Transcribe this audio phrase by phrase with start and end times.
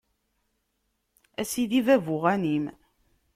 [1.41, 2.65] A sidi bab uγanim.